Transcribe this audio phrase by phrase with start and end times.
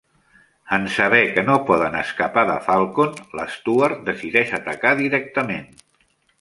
[0.77, 5.73] En saber que no poden escapar de Falcon, l'Stuart decideix atacar directament.